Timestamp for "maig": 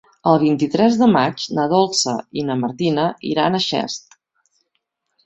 1.15-1.43